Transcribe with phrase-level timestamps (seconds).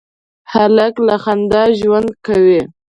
[0.53, 2.61] هلک له خندا ژوند کوي.